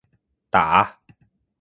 [0.51, 0.99] 打